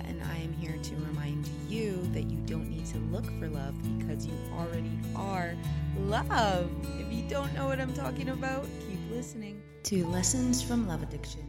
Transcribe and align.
Jessica, 0.00 0.08
and 0.08 0.22
I 0.30 0.36
am 0.38 0.52
here 0.54 0.76
to 0.82 0.96
remind 0.96 1.48
you 1.68 2.06
that 2.12 2.24
you 2.24 2.38
don't 2.46 2.68
need 2.68 2.86
to 2.86 2.98
look 2.98 3.26
for 3.38 3.48
love 3.48 3.74
because 3.98 4.26
you 4.26 4.34
already 4.54 4.98
are 5.16 5.54
love. 5.98 6.70
If 6.98 7.12
you 7.12 7.22
don't 7.28 7.52
know 7.54 7.66
what 7.66 7.80
I'm 7.80 7.94
talking 7.94 8.30
about, 8.30 8.64
keep 8.88 8.98
listening 9.10 9.62
to 9.84 10.06
Lessons 10.06 10.62
from 10.62 10.86
Love 10.86 11.02
Addiction. 11.02 11.48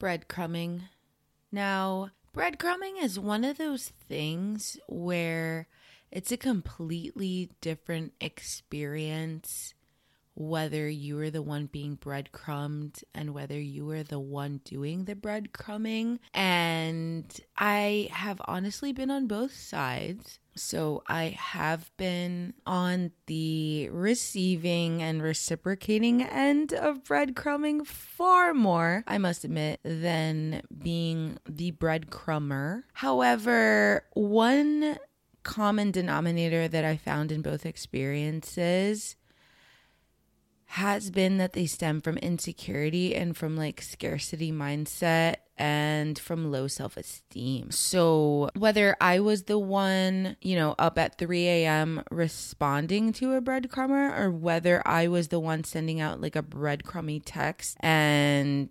Breadcrumbing. 0.00 0.82
Now, 1.50 2.10
breadcrumbing 2.34 3.02
is 3.02 3.18
one 3.18 3.44
of 3.44 3.56
those 3.56 3.92
things 4.08 4.78
where 4.88 5.68
it's 6.10 6.30
a 6.30 6.36
completely 6.36 7.50
different 7.60 8.12
experience 8.20 9.74
whether 10.36 10.86
you 10.88 11.16
were 11.16 11.30
the 11.30 11.42
one 11.42 11.66
being 11.66 11.94
breadcrumbed 11.94 13.00
and 13.14 13.32
whether 13.32 13.58
you 13.58 13.86
were 13.86 14.02
the 14.02 14.20
one 14.20 14.60
doing 14.64 15.06
the 15.06 15.14
breadcrumbing. 15.14 16.18
And 16.34 17.24
I 17.56 18.08
have 18.12 18.40
honestly 18.44 18.92
been 18.92 19.10
on 19.10 19.26
both 19.26 19.54
sides. 19.54 20.38
So 20.54 21.02
I 21.06 21.36
have 21.38 21.90
been 21.96 22.54
on 22.66 23.12
the 23.26 23.88
receiving 23.90 25.02
and 25.02 25.22
reciprocating 25.22 26.22
end 26.22 26.72
of 26.72 27.02
breadcrumbing 27.02 27.86
far 27.86 28.54
more, 28.54 29.04
I 29.06 29.18
must 29.18 29.44
admit, 29.44 29.80
than 29.84 30.62
being 30.82 31.38
the 31.48 31.72
breadcrumber. 31.72 32.84
However, 32.92 34.04
one 34.12 34.98
common 35.42 35.92
denominator 35.92 36.68
that 36.68 36.84
I 36.84 36.96
found 36.96 37.32
in 37.32 37.40
both 37.40 37.64
experiences 37.64 39.16
has 40.76 41.10
been 41.10 41.38
that 41.38 41.54
they 41.54 41.64
stem 41.64 42.02
from 42.02 42.18
insecurity 42.18 43.14
and 43.14 43.34
from 43.34 43.56
like 43.56 43.80
scarcity 43.80 44.52
mindset 44.52 45.36
and 45.56 46.18
from 46.18 46.50
low 46.52 46.66
self 46.68 46.98
esteem. 46.98 47.70
So, 47.70 48.50
whether 48.54 48.94
I 49.00 49.20
was 49.20 49.44
the 49.44 49.58
one, 49.58 50.36
you 50.42 50.54
know, 50.54 50.74
up 50.78 50.98
at 50.98 51.16
3 51.16 51.48
a.m. 51.48 52.02
responding 52.10 53.14
to 53.14 53.32
a 53.32 53.40
breadcrumber, 53.40 54.18
or 54.18 54.30
whether 54.30 54.86
I 54.86 55.08
was 55.08 55.28
the 55.28 55.40
one 55.40 55.64
sending 55.64 55.98
out 55.98 56.20
like 56.20 56.36
a 56.36 56.42
breadcrumby 56.42 57.22
text 57.24 57.78
and 57.80 58.68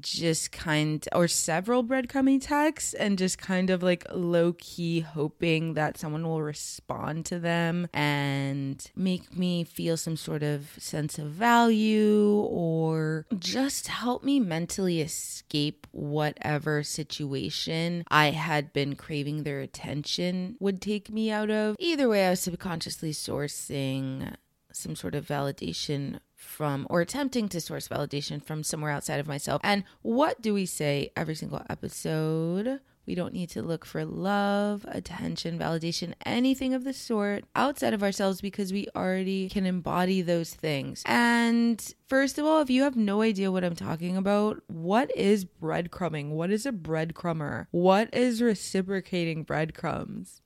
just 0.00 0.52
kind 0.52 1.06
or 1.14 1.28
several 1.28 1.84
breadcrumbing 1.84 2.40
texts 2.40 2.94
and 2.94 3.18
just 3.18 3.38
kind 3.38 3.70
of 3.70 3.82
like 3.82 4.04
low 4.12 4.54
key 4.58 5.00
hoping 5.00 5.74
that 5.74 5.98
someone 5.98 6.24
will 6.26 6.42
respond 6.42 7.24
to 7.26 7.38
them 7.38 7.88
and 7.92 8.90
make 8.96 9.36
me 9.36 9.64
feel 9.64 9.96
some 9.96 10.16
sort 10.16 10.42
of 10.42 10.70
sense 10.78 11.18
of 11.18 11.26
value 11.28 12.46
or 12.50 13.26
just 13.38 13.88
help 13.88 14.24
me 14.24 14.40
mentally 14.40 15.00
escape 15.00 15.86
whatever 15.92 16.82
situation 16.82 18.04
I 18.08 18.30
had 18.30 18.72
been 18.72 18.96
craving 18.96 19.42
their 19.42 19.60
attention 19.60 20.56
would 20.60 20.80
take 20.80 21.10
me 21.10 21.30
out 21.30 21.50
of. 21.50 21.76
Either 21.78 22.08
way, 22.08 22.26
I 22.26 22.30
was 22.30 22.40
subconsciously 22.40 23.12
sourcing 23.12 24.34
some 24.76 24.94
sort 24.96 25.14
of 25.14 25.26
validation 25.26 26.18
from 26.34 26.86
or 26.90 27.00
attempting 27.00 27.48
to 27.48 27.60
source 27.60 27.88
validation 27.88 28.42
from 28.42 28.62
somewhere 28.62 28.90
outside 28.90 29.20
of 29.20 29.26
myself. 29.26 29.60
And 29.64 29.84
what 30.02 30.42
do 30.42 30.52
we 30.54 30.66
say 30.66 31.10
every 31.16 31.34
single 31.34 31.62
episode? 31.68 32.80
We 33.06 33.14
don't 33.14 33.32
need 33.32 33.50
to 33.50 33.62
look 33.62 33.84
for 33.84 34.04
love, 34.04 34.84
attention, 34.88 35.58
validation, 35.58 36.14
anything 36.26 36.74
of 36.74 36.82
the 36.82 36.92
sort 36.92 37.44
outside 37.54 37.94
of 37.94 38.02
ourselves 38.02 38.40
because 38.40 38.72
we 38.72 38.88
already 38.96 39.48
can 39.48 39.64
embody 39.64 40.22
those 40.22 40.52
things. 40.52 41.02
And 41.06 41.80
first 42.08 42.36
of 42.36 42.44
all, 42.44 42.60
if 42.60 42.68
you 42.68 42.82
have 42.82 42.96
no 42.96 43.22
idea 43.22 43.52
what 43.52 43.62
I'm 43.62 43.76
talking 43.76 44.16
about, 44.16 44.60
what 44.66 45.16
is 45.16 45.44
breadcrumbing? 45.44 46.30
What 46.30 46.50
is 46.50 46.66
a 46.66 46.72
breadcrumber? 46.72 47.68
What 47.70 48.12
is 48.12 48.42
reciprocating 48.42 49.44
breadcrumbs? 49.44 50.42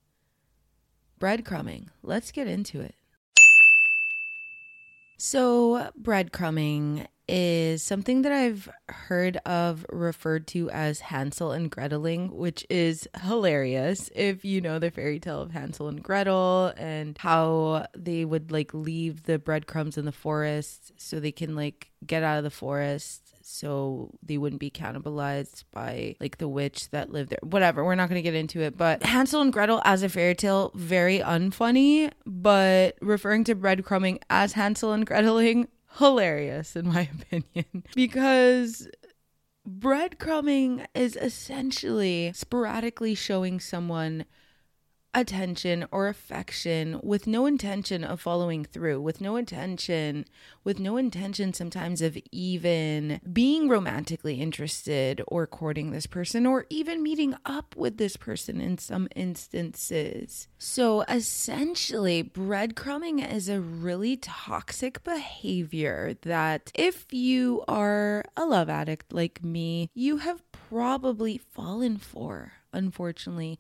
Breadcrumbing. 1.19 1.89
Let's 2.03 2.31
get 2.31 2.47
into 2.47 2.81
it. 2.83 2.95
So, 5.23 5.91
breadcrumbing 6.01 7.07
is 7.29 7.83
something 7.83 8.23
that 8.23 8.33
I've 8.33 8.71
heard 8.89 9.37
of 9.45 9.85
referred 9.91 10.47
to 10.49 10.71
as 10.71 11.01
Hansel 11.01 11.53
and 11.53 11.71
Greteling, 11.71 12.31
which 12.33 12.67
is 12.71 13.07
hilarious 13.25 14.09
if 14.15 14.47
you 14.47 14.63
know 14.63 14.79
the 14.79 14.91
fairy 14.91 15.21
tale 15.21 15.43
of 15.43 15.51
Hansel 15.51 15.89
and 15.89 16.03
Gretel 16.03 16.73
and 16.79 17.19
how 17.19 17.87
they 17.95 18.25
would 18.25 18.51
like 18.51 18.73
leave 18.73 19.25
the 19.25 19.39
breadcrumbs 19.39 19.99
in 19.99 20.07
the 20.07 20.11
forest 20.11 20.93
so 20.97 21.21
they 21.21 21.33
can 21.33 21.55
like 21.55 21.91
get 22.07 22.23
out 22.23 22.39
of 22.39 22.45
the 22.45 22.49
forest 22.49 23.30
so 23.51 24.11
they 24.23 24.39
wouldn't 24.39 24.61
be 24.61 24.71
cannibalized 24.71 25.65
by 25.73 26.17
like 26.21 26.39
the 26.39 26.49
witch 26.49 26.89
that 26.91 27.11
lived 27.11 27.31
there. 27.31 27.41
Whatever, 27.43 27.85
we're 27.85 27.97
not 27.97 28.09
going 28.09 28.19
to 28.19 28.23
get 28.23 28.35
into 28.35 28.61
it. 28.61 28.77
But 28.77 29.03
Hansel 29.03 29.41
and 29.41 29.53
Gretel 29.53 29.83
as 29.85 30.03
a 30.03 30.09
fairy 30.09 30.35
tale, 30.35 30.71
very 30.75 31.19
unfunny, 31.19 32.13
but 32.25 32.97
referring 33.01 33.45
to 33.45 33.57
breadcrumbing 33.57 34.21
as 34.31 34.53
Hansel 34.53 34.93
and 34.93 35.07
Greteling, 35.07 35.67
hilarious 35.99 36.77
in 36.77 36.89
my 36.89 37.09
opinion. 37.21 37.85
because 37.95 38.89
breadcrumbing 39.69 40.87
is 40.95 41.17
essentially 41.17 42.33
sporadically 42.35 43.15
showing 43.15 43.61
someone 43.61 44.25
attention 45.15 45.87
or 45.91 46.09
affection 46.09 47.01
with 47.03 47.27
no 47.27 47.47
intention 47.47 48.05
of 48.05 48.21
following 48.21 48.65
through, 48.65 49.01
with 49.01 49.21
no 49.21 49.37
intention, 49.37 50.25
with 50.65 50.79
no 50.79 50.97
intention 50.97 51.53
sometimes 51.53 52.01
of 52.01 52.17
even 52.31 53.21
being 53.33 53.69
romantically 53.69 54.41
interested 54.41 55.21
or 55.27 55.47
courting 55.47 55.91
this 55.91 56.07
person 56.07 56.47
or 56.47 56.67
even 56.71 57.03
meeting 57.03 57.35
up 57.45 57.75
with 57.77 57.97
this 57.97 58.17
person 58.17 58.61
in 58.61 58.79
some 58.79 59.09
instances. 59.17 60.49
So 60.59 61.03
essentially, 61.03 62.23
breadcrumbing 62.23 63.33
is 63.33 63.49
a 63.49 63.61
really 63.61 64.17
toxic 64.17 65.03
behavior 65.03 66.17
that 66.23 66.71
if 66.75 67.13
you 67.13 67.65
are 67.67 68.25
a 68.37 68.45
love 68.45 68.69
addict 68.69 69.13
like 69.13 69.43
me, 69.43 69.91
you 69.95 70.19
have 70.19 70.43
probably 70.53 71.39
fallen 71.39 71.97
for, 71.97 72.53
unfortunately 72.73 73.59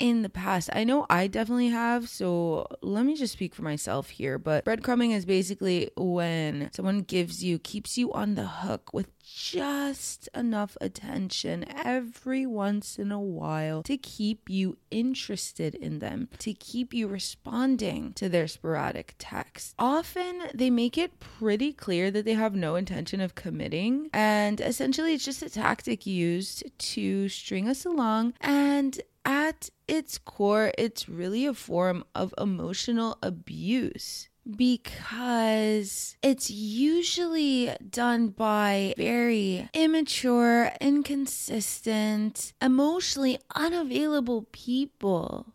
in 0.00 0.22
the 0.22 0.28
past. 0.30 0.70
I 0.72 0.82
know 0.82 1.06
I 1.08 1.26
definitely 1.26 1.68
have, 1.68 2.08
so 2.08 2.66
let 2.80 3.04
me 3.04 3.14
just 3.14 3.34
speak 3.34 3.54
for 3.54 3.62
myself 3.62 4.08
here. 4.08 4.38
But 4.38 4.64
breadcrumbing 4.64 5.14
is 5.14 5.26
basically 5.26 5.90
when 5.96 6.70
someone 6.72 7.02
gives 7.02 7.44
you, 7.44 7.58
keeps 7.58 7.96
you 7.98 8.12
on 8.12 8.34
the 8.34 8.46
hook 8.46 8.92
with 8.92 9.06
just 9.22 10.28
enough 10.34 10.76
attention 10.80 11.64
every 11.84 12.46
once 12.46 12.98
in 12.98 13.12
a 13.12 13.20
while 13.20 13.82
to 13.82 13.96
keep 13.98 14.48
you 14.48 14.78
interested 14.90 15.74
in 15.74 15.98
them, 15.98 16.28
to 16.38 16.54
keep 16.54 16.94
you 16.94 17.06
responding 17.06 18.12
to 18.14 18.28
their 18.28 18.48
sporadic 18.48 19.14
texts. 19.18 19.74
Often 19.78 20.44
they 20.54 20.70
make 20.70 20.96
it 20.96 21.20
pretty 21.20 21.72
clear 21.72 22.10
that 22.10 22.24
they 22.24 22.34
have 22.34 22.54
no 22.54 22.74
intention 22.74 23.20
of 23.20 23.34
committing, 23.34 24.08
and 24.14 24.60
essentially 24.60 25.12
it's 25.12 25.24
just 25.24 25.42
a 25.42 25.50
tactic 25.50 26.06
used 26.06 26.64
to 26.78 27.28
string 27.28 27.68
us 27.68 27.84
along 27.84 28.32
and 28.40 28.98
at 29.24 29.70
its 29.86 30.18
core, 30.18 30.72
it's 30.78 31.08
really 31.08 31.46
a 31.46 31.54
form 31.54 32.04
of 32.14 32.34
emotional 32.38 33.18
abuse 33.22 34.28
because 34.56 36.16
it's 36.22 36.50
usually 36.50 37.70
done 37.88 38.28
by 38.28 38.94
very 38.96 39.68
immature, 39.74 40.72
inconsistent, 40.80 42.52
emotionally 42.60 43.38
unavailable 43.54 44.46
people 44.52 45.52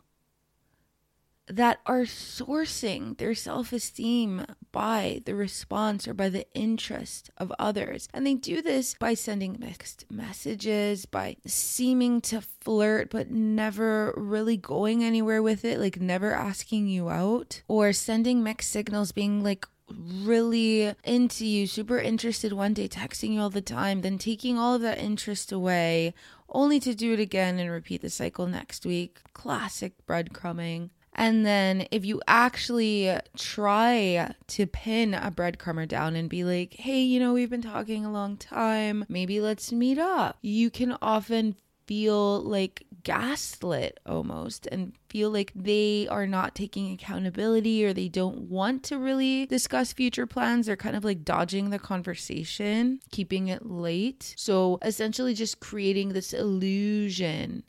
that 1.47 1.79
are 1.85 2.01
sourcing 2.01 3.17
their 3.17 3.35
self 3.35 3.71
esteem 3.71 4.45
by 4.71 5.21
the 5.25 5.35
response 5.35 6.07
or 6.07 6.13
by 6.13 6.29
the 6.29 6.45
interest 6.53 7.29
of 7.37 7.53
others. 7.59 8.07
And 8.13 8.25
they 8.25 8.33
do 8.33 8.61
this 8.61 8.95
by 8.95 9.13
sending 9.13 9.57
mixed 9.59 10.05
messages, 10.09 11.05
by 11.05 11.37
seeming 11.45 12.21
to 12.21 12.41
flirt, 12.41 13.09
but 13.09 13.29
never 13.29 14.13
really 14.17 14.57
going 14.57 15.03
anywhere 15.03 15.43
with 15.43 15.63
it, 15.65 15.79
like 15.79 15.99
never 16.01 16.33
asking 16.33 16.87
you 16.87 17.09
out, 17.09 17.61
or 17.67 17.93
sending 17.93 18.43
mixed 18.43 18.71
signals, 18.71 19.11
being 19.11 19.43
like, 19.43 19.67
really 19.87 20.93
into 21.03 21.45
you, 21.45 21.67
super 21.67 21.99
interested 21.99 22.53
one 22.53 22.73
day, 22.73 22.87
texting 22.87 23.33
you 23.33 23.41
all 23.41 23.49
the 23.49 23.61
time, 23.61 24.01
then 24.01 24.17
taking 24.17 24.57
all 24.57 24.73
of 24.75 24.81
that 24.81 24.97
interest 24.97 25.51
away, 25.51 26.13
only 26.49 26.79
to 26.79 26.95
do 26.95 27.13
it 27.13 27.19
again 27.19 27.59
and 27.59 27.69
repeat 27.69 28.01
the 28.01 28.09
cycle 28.09 28.47
next 28.47 28.85
week. 28.85 29.19
Classic 29.33 29.93
breadcrumbing. 30.07 30.89
And 31.15 31.45
then 31.45 31.87
if 31.91 32.03
you 32.03 32.21
actually 32.27 33.17
try 33.37 34.33
to 34.47 34.67
pin 34.67 35.13
a 35.13 35.31
breadcrumber 35.31 35.87
down 35.87 36.15
and 36.15 36.29
be 36.29 36.43
like, 36.43 36.73
hey, 36.73 37.01
you 37.01 37.19
know, 37.19 37.33
we've 37.33 37.49
been 37.49 37.61
talking 37.61 38.05
a 38.05 38.11
long 38.11 38.35
time, 38.35 39.05
maybe 39.07 39.39
let's 39.39 39.71
meet 39.71 39.97
up, 39.97 40.37
you 40.41 40.69
can 40.69 40.97
often 41.01 41.55
feel 41.87 42.41
like 42.41 42.83
gaslit 43.03 43.99
almost 44.07 44.67
and 44.71 44.93
feel 45.07 45.29
like 45.29 45.51
they 45.55 46.07
are 46.09 46.25
not 46.25 46.55
taking 46.55 46.91
accountability 46.91 47.85
or 47.85 47.93
they 47.93 48.09
don't 48.09 48.49
want 48.49 48.83
to 48.83 48.97
really 48.97 49.45
discuss 49.45 49.93
future 49.93 50.25
plans. 50.25 50.65
They're 50.65 50.75
kind 50.75 50.95
of 50.95 51.05
like 51.05 51.23
dodging 51.23 51.69
the 51.69 51.79
conversation, 51.79 52.99
keeping 53.11 53.47
it 53.47 53.65
late. 53.65 54.33
So 54.35 54.79
essentially, 54.81 55.33
just 55.33 55.59
creating 55.59 56.09
this 56.09 56.33
illusion 56.33 57.63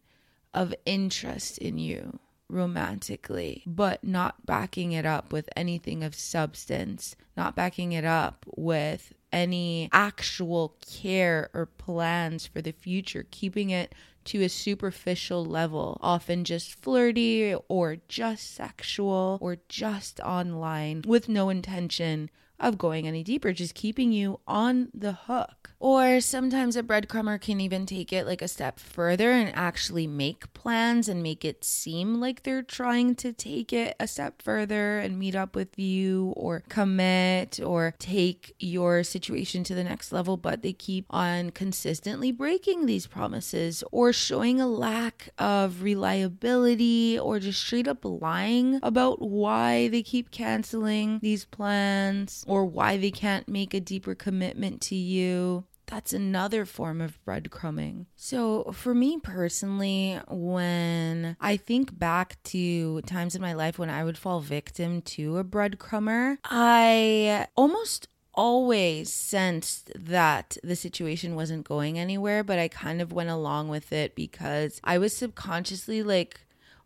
of 0.55 0.75
interest 0.87 1.59
in 1.59 1.77
you 1.77 2.19
romantically, 2.49 3.63
but 3.67 4.03
not 4.05 4.47
backing 4.47 4.93
it 4.93 5.07
up 5.07 5.33
with 5.33 5.49
anything 5.57 6.03
of 6.03 6.15
substance, 6.15 7.17
not 7.37 7.57
backing 7.57 7.93
it 7.93 8.05
up 8.05 8.47
with 8.57 9.13
any 9.33 9.89
actual 9.93 10.77
care 10.87 11.51
or 11.53 11.67
plans 11.67 12.47
for 12.47 12.63
the 12.63 12.73
future, 12.73 13.27
keeping 13.31 13.71
it 13.71 13.95
to 14.25 14.43
a 14.43 14.49
superficial 14.49 15.45
level, 15.45 15.99
often 16.03 16.45
just 16.45 16.75
flirty 16.75 17.55
or 17.69 17.97
just 18.09 18.55
sexual 18.55 19.39
or 19.41 19.59
just 19.69 20.21
online 20.21 21.03
with 21.07 21.29
no 21.29 21.49
intention 21.49 22.31
of 22.59 22.79
going 22.79 23.07
any 23.07 23.23
deeper, 23.23 23.53
just 23.53 23.75
keeping 23.75 24.13
you 24.13 24.41
on 24.47 24.89
the 24.95 25.13
hook. 25.13 25.71
Or 25.79 26.21
sometimes 26.21 26.75
a 26.75 26.83
breadcrumber 26.83 27.39
can 27.41 27.61
even 27.61 27.85
take 27.85 28.13
it 28.13 28.27
like 28.27 28.41
a 28.41 28.49
step 28.49 28.79
further 28.79 29.31
and 29.31 29.55
actually 29.55 30.07
make 30.07 30.53
plans 30.55 31.07
and 31.07 31.23
make 31.23 31.45
it 31.45 31.65
seem 31.65 32.19
like 32.19 32.43
they're 32.43 32.63
trying 32.63 33.15
to 33.17 33.33
take 33.33 33.75
it 33.75 33.95
a 34.01 34.09
step 34.09 34.41
further 34.41 34.99
and 34.99 35.19
meet 35.19 35.35
up 35.35 35.55
with 35.55 35.79
you 35.79 36.33
or 36.35 36.63
commit 36.71 37.61
or 37.61 37.95
take 37.99 38.55
your 38.59 39.03
situation 39.05 39.65
to 39.65 39.75
the 39.75 39.85
next 39.85 40.13
level, 40.13 40.39
but 40.39 40.63
they 40.63 40.73
keep 40.73 41.05
on 41.11 41.51
consistently 41.51 42.33
breaking 42.33 42.87
these 42.87 43.07
promises 43.07 43.85
or 43.93 44.15
showing 44.15 44.61
a 44.61 44.67
lack 44.67 45.29
of 45.39 45.83
reliability 45.83 47.19
or 47.19 47.39
just 47.39 47.61
straight 47.61 47.87
up 47.87 48.03
lying 48.03 48.81
about 48.83 49.21
why 49.21 49.89
they 49.89 50.03
keep 50.03 50.31
canceling 50.31 51.19
these 51.21 51.45
plans 51.45 52.46
or 52.47 52.65
why 52.65 52.97
they 52.97 53.11
can't 53.11 53.49
make 53.49 53.75
a 53.75 53.81
deeper 53.81 54.15
commitment 54.15 54.81
to 54.83 54.95
you 54.95 55.65
that's 55.87 56.13
another 56.13 56.65
form 56.65 57.01
of 57.01 57.19
breadcrumbing. 57.25 58.07
So, 58.17 58.73
for 58.73 58.95
me 58.95 59.19
personally, 59.19 60.19
when 60.29 61.37
I 61.41 61.57
think 61.57 61.97
back 61.97 62.43
to 62.45 63.01
times 63.03 63.35
in 63.35 63.43
my 63.43 63.53
life 63.53 63.79
when 63.79 63.91
I 63.91 64.05
would 64.05 64.19
fall 64.19 64.41
victim 64.41 65.01
to 65.03 65.39
a 65.39 65.45
breadcrumber, 65.45 66.39
I 66.45 67.47
almost 67.57 68.09
always 68.35 69.11
sensed 69.11 69.91
that 69.95 70.59
the 70.63 70.77
situation 70.77 71.35
wasn't 71.35 71.67
going 71.67 71.99
anywhere, 71.99 72.45
but 72.45 72.59
I 72.59 72.69
kind 72.69 73.01
of 73.01 73.13
went 73.13 73.31
along 73.31 73.69
with 73.69 73.93
it 73.93 74.15
because 74.15 74.81
I 74.85 74.99
was 74.99 75.17
subconsciously 75.17 76.03
like 76.03 76.41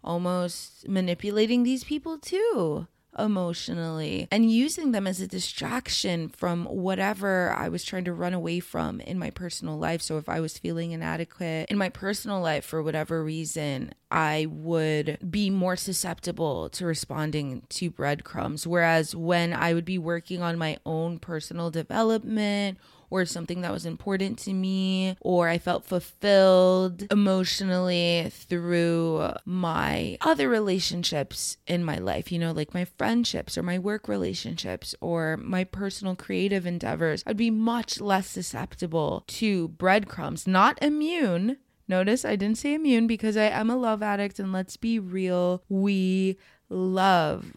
almost 0.05 0.89
manipulating 0.89 1.63
these 1.63 1.85
people 1.85 2.19
too 2.19 2.87
emotionally 3.19 4.29
and 4.31 4.51
using 4.51 4.93
them 4.93 5.07
as 5.07 5.21
a 5.21 5.27
distraction 5.27 6.29
from 6.29 6.65
whatever 6.67 7.55
I 7.57 7.69
was 7.69 7.85
trying 7.85 8.05
to 8.05 8.13
run 8.13 8.35
away 8.35 8.61
from 8.61 9.01
in 9.01 9.19
my 9.19 9.31
personal 9.31 9.79
life. 9.79 10.03
So 10.03 10.19
if 10.19 10.29
I 10.29 10.41
was 10.41 10.59
feeling 10.59 10.93
inadequate 10.93 11.71
in 11.71 11.79
my 11.79 11.89
personal 11.89 12.41
life 12.41 12.65
for 12.65 12.83
whatever 12.83 13.23
reason, 13.25 13.93
I 14.11 14.47
would 14.51 15.19
be 15.31 15.51
more 15.51 15.77
susceptible 15.77 16.69
to 16.71 16.87
responding 16.87 17.63
to 17.71 17.91
breadcrumbs. 17.91 18.67
Whereas 18.67 19.15
when 19.15 19.53
I 19.53 19.75
would 19.75 19.85
be 19.85 19.99
working 19.99 20.43
on 20.43 20.59
my 20.59 20.79
own 20.85 21.19
personal 21.19 21.71
development 21.71 22.79
or 23.11 23.25
something 23.25 23.61
that 23.61 23.73
was 23.73 23.85
important 23.85 24.39
to 24.39 24.53
me, 24.53 25.17
or 25.21 25.49
I 25.49 25.59
felt 25.59 25.85
fulfilled 25.85 27.07
emotionally 27.11 28.31
through 28.31 29.33
my 29.45 30.17
other 30.21 30.49
relationships 30.49 31.57
in 31.67 31.85
my 31.85 31.99
life, 31.99 32.31
you 32.33 32.39
know, 32.39 32.53
like 32.53 32.73
my 32.73 32.85
friendships 32.85 33.59
or 33.59 33.63
my 33.63 33.79
work 33.79 34.09
relationships 34.09 34.95
or 35.01 35.37
my 35.37 35.65
personal 35.65 36.15
creative 36.17 36.67
endeavors, 36.67 37.23
I'd 37.27 37.37
be 37.37 37.51
much 37.51 38.01
less 38.01 38.29
susceptible 38.29 39.25
to 39.27 39.69
breadcrumbs, 39.69 40.47
not 40.47 40.83
immune. 40.83 41.59
Notice 41.89 42.25
I 42.25 42.37
didn't 42.37 42.59
say 42.59 42.75
immune 42.75 43.09
because 43.09 43.37
I 43.37 43.47
am 43.47 43.69
a 43.69 43.77
love 43.77 44.03
addict, 44.03 44.39
and 44.39 44.53
let's 44.53 44.77
be 44.77 45.01
real, 45.01 45.65
we 45.69 46.39
love 46.69 47.53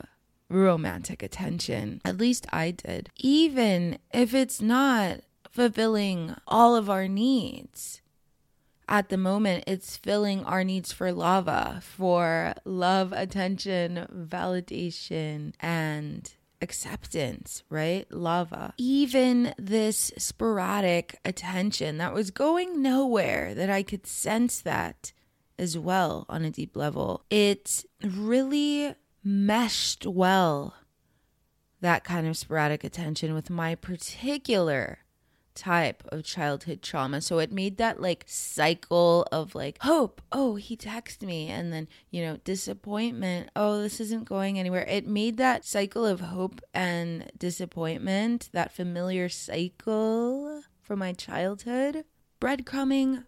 romantic 0.50 1.22
attention. 1.22 2.02
At 2.04 2.18
least 2.18 2.48
I 2.52 2.72
did. 2.72 3.10
Even 3.18 4.00
if 4.12 4.34
it's 4.34 4.62
not 4.62 5.20
fulfilling 5.54 6.36
all 6.48 6.76
of 6.76 6.90
our 6.90 7.08
needs. 7.08 8.02
At 8.90 9.10
the 9.10 9.18
moment, 9.18 9.64
it's 9.68 9.96
filling 9.96 10.44
our 10.44 10.64
needs 10.64 10.92
for 10.92 11.12
lava, 11.14 11.80
for 11.82 12.56
love, 12.66 13.14
attention, 13.14 14.08
validation, 14.12 15.54
and 15.60 16.30
acceptance, 16.62 17.64
right? 17.70 18.12
Lava. 18.12 18.74
Even 18.78 19.54
this 19.58 20.12
sporadic 20.18 21.20
attention 21.24 21.98
that 22.00 22.14
was 22.14 22.32
going 22.32 22.82
nowhere, 22.82 23.54
that 23.54 23.70
I 23.70 23.84
could 23.84 24.08
sense 24.08 24.60
that 24.62 25.14
as 25.60 25.78
well 25.78 26.26
on 26.28 26.44
a 26.44 26.52
deep 26.52 26.76
level. 26.76 27.24
It 27.30 27.86
really 28.04 28.96
meshed 29.24 30.08
well, 30.08 30.74
that 31.80 32.04
kind 32.04 32.28
of 32.28 32.38
sporadic 32.38 32.84
attention, 32.84 33.34
with 33.34 33.50
my 33.50 33.76
particular 33.76 35.00
type 35.56 36.04
of 36.10 36.24
childhood 36.24 36.82
trauma. 36.82 37.22
So 37.22 37.40
it 37.40 37.52
made 37.52 37.78
that 37.78 38.02
like 38.02 38.26
cycle 38.28 39.28
of 39.32 39.56
like 39.56 39.78
hope, 39.82 40.22
oh, 40.32 40.56
he 40.56 40.76
texted 40.76 41.24
me, 41.24 41.48
and 41.48 41.72
then, 41.72 41.88
you 42.12 42.22
know, 42.24 42.38
disappointment, 42.44 43.50
oh, 43.56 43.82
this 43.82 44.00
isn't 44.00 44.26
going 44.26 44.60
anywhere. 44.60 44.86
It 44.88 45.08
made 45.08 45.38
that 45.38 45.66
cycle 45.66 46.06
of 46.06 46.20
hope 46.20 46.62
and 46.74 47.32
disappointment, 47.38 48.50
that 48.54 48.72
familiar 48.72 49.30
cycle 49.30 50.64
from 50.82 51.00
my 51.00 51.14
childhood. 51.14 52.06
Breadcrumbing 52.42 53.26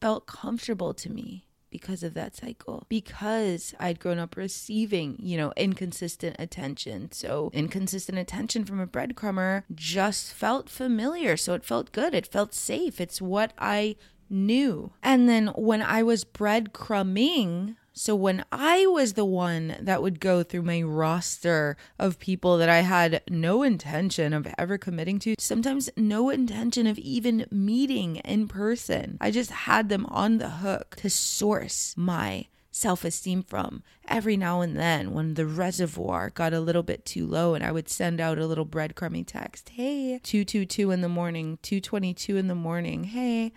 felt 0.00 0.26
comfortable 0.26 0.94
to 0.94 1.10
me 1.10 1.45
because 1.70 2.02
of 2.02 2.14
that 2.14 2.36
cycle 2.36 2.86
because 2.88 3.74
I'd 3.78 4.00
grown 4.00 4.18
up 4.18 4.36
receiving, 4.36 5.16
you 5.18 5.36
know, 5.36 5.52
inconsistent 5.56 6.36
attention. 6.38 7.12
So, 7.12 7.50
inconsistent 7.52 8.18
attention 8.18 8.64
from 8.64 8.80
a 8.80 8.86
breadcrumber 8.86 9.64
just 9.74 10.32
felt 10.32 10.68
familiar. 10.68 11.36
So, 11.36 11.54
it 11.54 11.64
felt 11.64 11.92
good. 11.92 12.14
It 12.14 12.26
felt 12.26 12.54
safe. 12.54 13.00
It's 13.00 13.20
what 13.20 13.52
I 13.58 13.96
knew. 14.28 14.92
And 15.02 15.28
then 15.28 15.48
when 15.48 15.82
I 15.82 16.02
was 16.02 16.24
breadcrumbing, 16.24 17.76
so 17.98 18.14
when 18.14 18.44
I 18.52 18.86
was 18.86 19.14
the 19.14 19.24
one 19.24 19.74
that 19.80 20.02
would 20.02 20.20
go 20.20 20.42
through 20.42 20.62
my 20.62 20.82
roster 20.82 21.78
of 21.98 22.18
people 22.18 22.58
that 22.58 22.68
I 22.68 22.80
had 22.80 23.22
no 23.30 23.62
intention 23.62 24.34
of 24.34 24.46
ever 24.58 24.76
committing 24.76 25.18
to, 25.20 25.34
sometimes 25.38 25.88
no 25.96 26.28
intention 26.28 26.86
of 26.86 26.98
even 26.98 27.46
meeting 27.50 28.16
in 28.16 28.48
person, 28.48 29.16
I 29.18 29.30
just 29.30 29.50
had 29.50 29.88
them 29.88 30.04
on 30.06 30.36
the 30.36 30.50
hook 30.50 30.96
to 30.96 31.08
source 31.08 31.94
my 31.96 32.48
self 32.70 33.02
esteem 33.02 33.42
from 33.42 33.82
every 34.06 34.36
now 34.36 34.60
and 34.60 34.76
then 34.76 35.14
when 35.14 35.32
the 35.32 35.46
reservoir 35.46 36.28
got 36.28 36.52
a 36.52 36.60
little 36.60 36.82
bit 36.82 37.06
too 37.06 37.26
low 37.26 37.54
and 37.54 37.64
I 37.64 37.72
would 37.72 37.88
send 37.88 38.20
out 38.20 38.38
a 38.38 38.46
little 38.46 38.66
breadcrumby 38.66 39.26
text. 39.26 39.70
Hey, 39.70 40.20
222 40.22 40.90
in 40.90 41.00
the 41.00 41.08
morning, 41.08 41.58
222 41.62 42.36
in 42.36 42.48
the 42.48 42.54
morning. 42.54 43.04
Hey, 43.04 43.54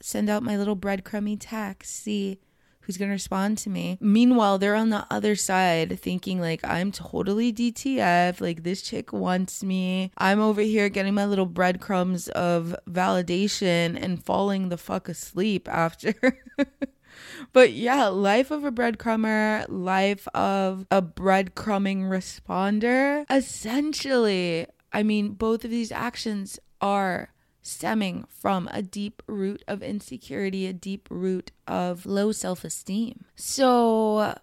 send 0.00 0.30
out 0.30 0.44
my 0.44 0.56
little 0.56 0.76
breadcrumby 0.76 1.38
text. 1.40 2.04
See 2.04 2.38
who's 2.88 2.96
going 2.96 3.10
to 3.10 3.12
respond 3.12 3.58
to 3.58 3.68
me. 3.68 3.98
Meanwhile, 4.00 4.56
they're 4.56 4.74
on 4.74 4.88
the 4.88 5.06
other 5.10 5.36
side 5.36 6.00
thinking, 6.00 6.40
like, 6.40 6.64
I'm 6.64 6.90
totally 6.90 7.52
DTF. 7.52 8.40
Like, 8.40 8.62
this 8.62 8.80
chick 8.80 9.12
wants 9.12 9.62
me. 9.62 10.10
I'm 10.16 10.40
over 10.40 10.62
here 10.62 10.88
getting 10.88 11.12
my 11.12 11.26
little 11.26 11.44
breadcrumbs 11.44 12.28
of 12.28 12.74
validation 12.88 14.02
and 14.02 14.24
falling 14.24 14.70
the 14.70 14.78
fuck 14.78 15.10
asleep 15.10 15.68
after. 15.68 16.14
but 17.52 17.72
yeah, 17.74 18.06
life 18.06 18.50
of 18.50 18.64
a 18.64 18.72
breadcrumber, 18.72 19.66
life 19.68 20.26
of 20.28 20.86
a 20.90 21.02
breadcrumbing 21.02 22.04
responder. 22.04 23.26
Essentially, 23.28 24.66
I 24.94 25.02
mean, 25.02 25.32
both 25.32 25.62
of 25.62 25.70
these 25.70 25.92
actions 25.92 26.58
are 26.80 27.34
stemming 27.62 28.24
from 28.28 28.68
a 28.72 28.82
deep 28.82 29.22
root 29.26 29.62
of 29.68 29.82
insecurity, 29.82 30.66
a 30.66 30.72
deep 30.72 31.08
root 31.10 31.50
of 31.66 32.06
low 32.06 32.32
self 32.32 32.64
esteem. 32.64 33.24
So, 33.36 34.34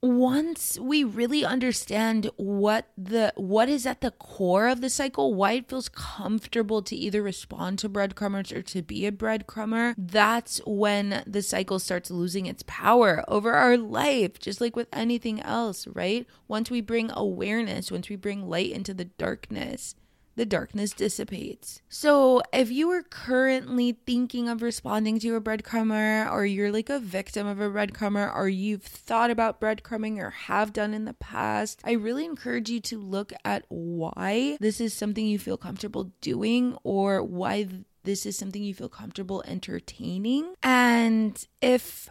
once 0.00 0.78
we 0.78 1.02
really 1.02 1.44
understand 1.44 2.30
what 2.36 2.86
the 2.96 3.32
what 3.36 3.68
is 3.68 3.84
at 3.84 4.00
the 4.00 4.12
core 4.12 4.68
of 4.68 4.80
the 4.80 4.88
cycle 4.88 5.34
why 5.34 5.52
it 5.52 5.68
feels 5.68 5.88
comfortable 5.88 6.82
to 6.82 6.94
either 6.94 7.20
respond 7.20 7.80
to 7.80 7.88
breadcrumbers 7.88 8.52
or 8.52 8.62
to 8.62 8.80
be 8.80 9.06
a 9.06 9.12
breadcrumber 9.12 9.94
that's 9.98 10.60
when 10.64 11.24
the 11.26 11.42
cycle 11.42 11.80
starts 11.80 12.12
losing 12.12 12.46
its 12.46 12.62
power 12.68 13.24
over 13.26 13.54
our 13.54 13.76
life 13.76 14.38
just 14.38 14.60
like 14.60 14.76
with 14.76 14.86
anything 14.92 15.40
else 15.40 15.84
right 15.88 16.28
once 16.46 16.70
we 16.70 16.80
bring 16.80 17.10
awareness 17.14 17.90
once 17.90 18.08
we 18.08 18.14
bring 18.14 18.48
light 18.48 18.70
into 18.70 18.94
the 18.94 19.06
darkness 19.06 19.96
the 20.38 20.46
darkness 20.46 20.92
dissipates. 20.92 21.82
So, 21.88 22.40
if 22.52 22.70
you 22.70 22.88
are 22.90 23.02
currently 23.02 23.98
thinking 24.06 24.48
of 24.48 24.62
responding 24.62 25.18
to 25.18 25.34
a 25.34 25.40
breadcrumber, 25.40 26.30
or 26.32 26.46
you're 26.46 26.70
like 26.70 26.88
a 26.88 27.00
victim 27.00 27.46
of 27.46 27.60
a 27.60 27.68
breadcrumber, 27.68 28.32
or 28.32 28.48
you've 28.48 28.84
thought 28.84 29.32
about 29.32 29.60
breadcrumbing 29.60 30.18
or 30.18 30.30
have 30.30 30.72
done 30.72 30.94
in 30.94 31.06
the 31.06 31.12
past, 31.14 31.80
I 31.84 31.92
really 31.92 32.24
encourage 32.24 32.70
you 32.70 32.80
to 32.82 32.98
look 32.98 33.32
at 33.44 33.64
why 33.68 34.56
this 34.60 34.80
is 34.80 34.94
something 34.94 35.26
you 35.26 35.40
feel 35.40 35.56
comfortable 35.56 36.12
doing 36.20 36.78
or 36.84 37.20
why 37.20 37.66
this 38.04 38.24
is 38.24 38.38
something 38.38 38.62
you 38.62 38.74
feel 38.74 38.88
comfortable 38.88 39.42
entertaining. 39.44 40.54
And 40.62 41.44
if 41.60 42.08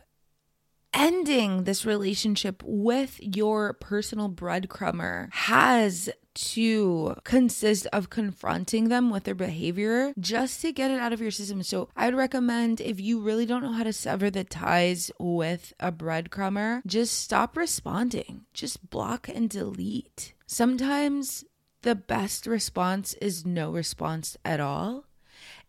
ending 0.94 1.64
this 1.64 1.86
relationship 1.86 2.62
with 2.66 3.20
your 3.22 3.74
personal 3.74 4.30
breadcrumber 4.30 5.32
has 5.32 6.10
to 6.38 7.16
consist 7.24 7.88
of 7.92 8.10
confronting 8.10 8.90
them 8.90 9.10
with 9.10 9.24
their 9.24 9.36
behavior 9.36 10.14
just 10.20 10.62
to 10.62 10.72
get 10.72 10.92
it 10.92 11.00
out 11.00 11.14
of 11.14 11.22
your 11.22 11.32
system. 11.32 11.64
So 11.64 11.90
I 11.96 12.06
would 12.06 12.16
recommend 12.16 12.80
if 12.80 13.00
you 13.00 13.20
really 13.20 13.46
don't 13.46 13.64
know 13.64 13.72
how 13.72 13.84
to 13.84 13.94
sever 13.94 14.30
the 14.30 14.44
ties 14.44 15.12
with 15.20 15.74
a 15.80 15.92
breadcrumber, 15.92 16.82
just 16.86 17.20
stop 17.20 17.58
responding. 17.58 18.46
Just 18.54 18.90
block 18.90 19.28
and 19.28 19.50
delete. 19.50 20.34
Sometimes 20.46 21.44
the 21.82 21.96
best 21.96 22.48
response 22.48 23.14
is 23.16 23.46
no 23.46 23.72
response 23.72 24.38
at 24.46 24.60
all 24.60 25.07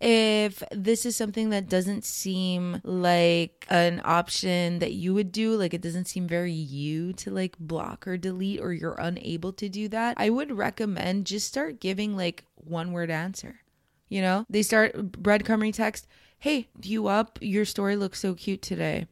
if 0.01 0.63
this 0.71 1.05
is 1.05 1.17
something 1.17 1.51
that 1.51 1.69
doesn't 1.69 2.05
seem 2.05 2.81
like 2.85 3.67
an 3.69 4.01
option 4.05 4.79
that 4.79 4.93
you 4.93 5.13
would 5.15 5.33
do, 5.33 5.57
like 5.57 5.75
it 5.75 5.81
doesn't 5.81 6.07
seem 6.07 6.29
very 6.29 6.53
you 6.53 7.13
to 7.15 7.31
like 7.31 7.59
block 7.59 8.07
or 8.07 8.17
delete, 8.17 8.61
or 8.61 8.73
you're 8.73 8.95
unable 8.95 9.53
to 9.55 9.69
do 9.69 9.89
that, 9.89 10.15
I 10.17 10.31
would 10.31 10.57
recommend 10.57 11.27
just 11.27 11.49
start 11.49 11.81
giving 11.81 12.17
like 12.17 12.45
one 12.55 12.93
word 12.93 13.11
answer. 13.11 13.61
You 14.09 14.23
know, 14.23 14.47
they 14.49 14.63
start 14.63 15.13
breadcrumbing 15.13 15.75
text. 15.75 16.07
Hey, 16.39 16.69
you 16.83 17.09
up? 17.09 17.39
Your 17.43 17.65
story 17.65 17.97
looks 17.97 18.21
so 18.21 18.35
cute 18.35 18.63
today. 18.63 19.07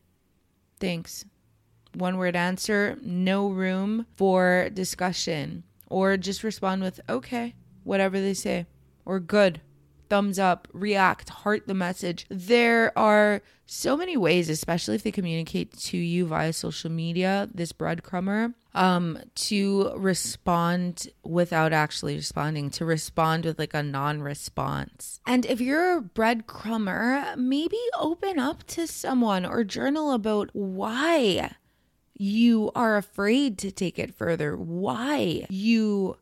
Thanks. 0.79 1.25
One 1.95 2.17
word 2.19 2.37
answer, 2.37 2.97
no 3.03 3.49
room 3.49 4.07
for 4.17 4.71
discussion. 4.73 5.65
Or 5.89 6.17
just 6.17 6.45
respond 6.45 6.83
with, 6.83 7.01
okay, 7.09 7.55
whatever 7.85 8.21
they 8.21 8.35
say, 8.35 8.67
or 9.05 9.19
good, 9.21 9.61
thumbs 10.09 10.39
up, 10.39 10.69
react, 10.73 11.29
heart 11.29 11.67
the 11.67 11.75
message. 11.75 12.27
There 12.29 12.97
are 12.99 13.43
so 13.67 13.97
many 13.97 14.17
ways, 14.17 14.49
especially 14.49 14.95
if 14.95 15.03
they 15.03 15.11
communicate 15.11 15.77
to 15.79 15.97
you 15.97 16.27
via 16.27 16.53
social 16.53 16.91
media, 16.91 17.49
this 17.53 17.73
breadcrumber, 17.73 18.55
um, 18.75 19.19
to 19.35 19.93
respond 19.97 21.09
without 21.25 21.73
actually 21.73 22.17
responding, 22.17 22.71
to 22.71 22.85
respond 22.85 23.45
with 23.45 23.59
like 23.59 23.75
a 23.75 23.83
non 23.83 24.23
response. 24.23 25.21
And 25.27 25.45
if 25.47 25.61
you're 25.61 25.99
a 25.99 26.03
breadcrumber, 26.03 27.37
maybe 27.37 27.79
open 27.99 28.39
up 28.39 28.65
to 28.69 28.87
someone 28.87 29.45
or 29.45 29.65
journal 29.65 30.13
about 30.13 30.51
why 30.53 31.51
you 32.19 32.71
are 32.75 32.97
afraid 32.97 33.59
to 33.59 33.71
take 33.71 33.99
it 33.99 34.15
further, 34.15 34.57
why 34.57 35.47
you 35.51 36.17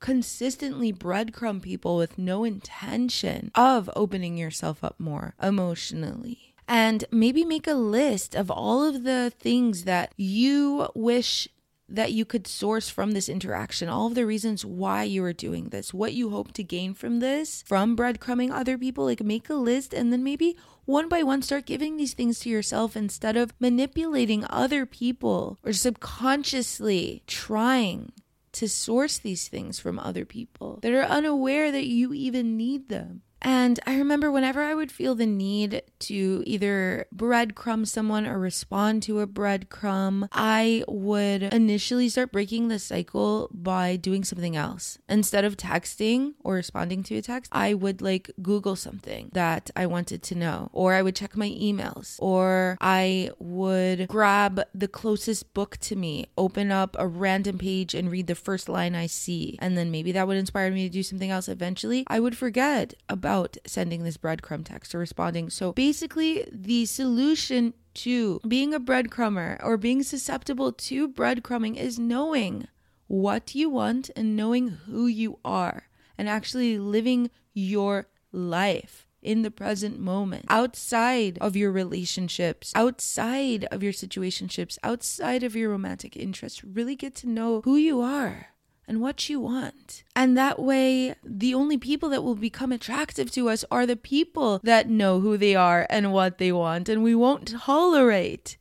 consistently 0.00 0.92
breadcrumb 0.92 1.60
people 1.60 1.96
with 1.96 2.18
no 2.18 2.44
intention 2.44 3.50
of 3.54 3.90
opening 3.96 4.36
yourself 4.36 4.84
up 4.84 4.98
more 4.98 5.34
emotionally. 5.42 6.54
And 6.66 7.04
maybe 7.10 7.44
make 7.44 7.66
a 7.66 7.74
list 7.74 8.34
of 8.34 8.50
all 8.50 8.84
of 8.84 9.04
the 9.04 9.32
things 9.38 9.84
that 9.84 10.12
you 10.16 10.88
wish 10.94 11.48
that 11.88 12.12
you 12.12 12.24
could 12.24 12.46
source 12.46 12.90
from 12.90 13.12
this 13.12 13.28
interaction, 13.28 13.88
all 13.88 14.08
of 14.08 14.14
the 14.14 14.26
reasons 14.26 14.64
why 14.64 15.04
you 15.04 15.24
are 15.24 15.32
doing 15.32 15.70
this, 15.70 15.94
what 15.94 16.12
you 16.12 16.30
hope 16.30 16.52
to 16.52 16.62
gain 16.62 16.92
from 16.92 17.20
this, 17.20 17.64
from 17.66 17.96
breadcrumbing 17.96 18.52
other 18.52 18.76
people. 18.76 19.06
Like, 19.06 19.22
make 19.22 19.48
a 19.48 19.54
list 19.54 19.94
and 19.94 20.12
then 20.12 20.22
maybe 20.22 20.56
one 20.84 21.08
by 21.08 21.22
one 21.22 21.40
start 21.40 21.64
giving 21.64 21.96
these 21.96 22.12
things 22.12 22.40
to 22.40 22.50
yourself 22.50 22.96
instead 22.96 23.36
of 23.36 23.54
manipulating 23.58 24.44
other 24.50 24.84
people 24.84 25.58
or 25.64 25.72
subconsciously 25.72 27.22
trying 27.26 28.12
to 28.58 28.68
source 28.68 29.18
these 29.18 29.46
things 29.46 29.78
from 29.78 30.00
other 30.00 30.24
people 30.24 30.80
that 30.82 30.92
are 30.92 31.04
unaware 31.04 31.70
that 31.70 31.86
you 31.86 32.12
even 32.12 32.56
need 32.56 32.88
them. 32.88 33.22
And 33.40 33.78
I 33.86 33.96
remember 33.98 34.30
whenever 34.30 34.62
I 34.62 34.74
would 34.74 34.90
feel 34.90 35.14
the 35.14 35.26
need 35.26 35.82
to 36.00 36.42
either 36.46 37.06
breadcrumb 37.14 37.86
someone 37.86 38.26
or 38.26 38.38
respond 38.38 39.02
to 39.04 39.20
a 39.20 39.26
breadcrumb, 39.26 40.28
I 40.32 40.84
would 40.88 41.42
initially 41.42 42.08
start 42.08 42.32
breaking 42.32 42.68
the 42.68 42.78
cycle 42.78 43.48
by 43.52 43.96
doing 43.96 44.24
something 44.24 44.56
else. 44.56 44.98
Instead 45.08 45.44
of 45.44 45.56
texting 45.56 46.34
or 46.42 46.54
responding 46.54 47.02
to 47.04 47.16
a 47.16 47.22
text, 47.22 47.50
I 47.54 47.74
would 47.74 48.02
like 48.02 48.30
Google 48.42 48.76
something 48.76 49.30
that 49.34 49.70
I 49.76 49.86
wanted 49.86 50.22
to 50.24 50.34
know, 50.34 50.70
or 50.72 50.94
I 50.94 51.02
would 51.02 51.16
check 51.16 51.36
my 51.36 51.48
emails, 51.48 52.16
or 52.18 52.76
I 52.80 53.30
would 53.38 54.08
grab 54.08 54.62
the 54.74 54.88
closest 54.88 55.54
book 55.54 55.76
to 55.78 55.96
me, 55.96 56.26
open 56.36 56.72
up 56.72 56.96
a 56.98 57.06
random 57.06 57.58
page 57.58 57.94
and 57.94 58.10
read 58.10 58.26
the 58.26 58.34
first 58.34 58.68
line 58.68 58.94
I 58.94 59.06
see. 59.06 59.58
And 59.60 59.76
then 59.76 59.90
maybe 59.90 60.12
that 60.12 60.26
would 60.26 60.36
inspire 60.36 60.70
me 60.70 60.88
to 60.88 60.92
do 60.92 61.02
something 61.02 61.30
else 61.30 61.48
eventually. 61.48 62.04
I 62.08 62.20
would 62.20 62.36
forget 62.36 62.94
about 63.08 63.27
about 63.28 63.58
sending 63.66 64.04
this 64.04 64.16
breadcrumb 64.16 64.64
text 64.64 64.94
or 64.94 64.98
responding. 64.98 65.50
So 65.50 65.74
basically, 65.74 66.48
the 66.50 66.86
solution 66.86 67.74
to 67.96 68.40
being 68.48 68.72
a 68.72 68.80
breadcrumber 68.80 69.62
or 69.62 69.76
being 69.76 70.02
susceptible 70.02 70.72
to 70.72 71.08
breadcrumbing 71.10 71.76
is 71.76 71.98
knowing 71.98 72.68
what 73.06 73.54
you 73.54 73.68
want 73.68 74.10
and 74.16 74.34
knowing 74.34 74.68
who 74.68 75.06
you 75.06 75.40
are 75.44 75.88
and 76.16 76.26
actually 76.26 76.78
living 76.78 77.30
your 77.52 78.08
life 78.32 79.06
in 79.20 79.42
the 79.42 79.50
present 79.50 79.98
moment, 79.98 80.46
outside 80.48 81.36
of 81.38 81.54
your 81.54 81.70
relationships, 81.70 82.72
outside 82.74 83.66
of 83.70 83.82
your 83.82 83.92
situationships, 83.92 84.78
outside 84.82 85.42
of 85.42 85.54
your 85.54 85.68
romantic 85.68 86.16
interests. 86.16 86.64
Really 86.64 86.96
get 86.96 87.14
to 87.16 87.28
know 87.28 87.60
who 87.62 87.76
you 87.76 88.00
are 88.00 88.54
and 88.88 89.00
what 89.00 89.28
you 89.28 89.38
want. 89.38 90.02
And 90.16 90.36
that 90.36 90.58
way, 90.58 91.14
the 91.22 91.54
only 91.54 91.76
people 91.76 92.08
that 92.08 92.24
will 92.24 92.34
become 92.34 92.72
attractive 92.72 93.30
to 93.32 93.48
us 93.50 93.64
are 93.70 93.86
the 93.86 93.96
people 93.96 94.60
that 94.64 94.88
know 94.88 95.20
who 95.20 95.36
they 95.36 95.54
are 95.54 95.86
and 95.90 96.12
what 96.12 96.38
they 96.38 96.50
want. 96.50 96.88
And 96.88 97.02
we 97.02 97.14
won't 97.14 97.48
tolerate 97.48 98.56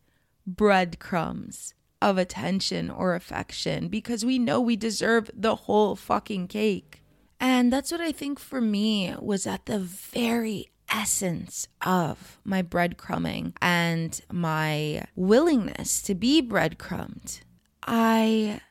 breadcrumbs 0.45 1.73
of 2.01 2.17
attention 2.17 2.91
or 2.91 3.15
affection 3.15 3.87
because 3.87 4.23
we 4.23 4.37
know 4.37 4.61
we 4.61 4.75
deserve 4.75 5.31
the 5.33 5.55
whole 5.55 5.95
fucking 5.95 6.47
cake. 6.47 7.01
And 7.39 7.71
that's 7.71 7.91
what 7.91 8.01
I 8.01 8.11
think 8.11 8.39
for 8.39 8.61
me 8.61 9.15
was 9.19 9.47
at 9.47 9.65
the 9.65 9.79
very 9.79 10.67
essence 10.89 11.67
of 11.85 12.39
my 12.43 12.61
breadcrumbing 12.61 13.53
and 13.61 14.19
my 14.31 15.03
willingness 15.15 16.01
to 16.03 16.15
be 16.15 16.41
breadcrumbed. 16.41 17.41
I 17.85 18.61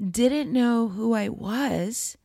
didn't 0.00 0.52
know 0.52 0.88
who 0.88 1.14
I 1.14 1.28
was 1.28 2.16